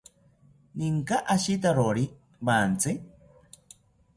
[0.77, 2.05] ¿Ninka ashitawori
[2.45, 2.91] wantsi?